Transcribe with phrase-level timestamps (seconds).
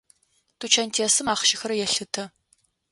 [0.59, 2.23] Тучантесым ахъщэхэр елъытэ.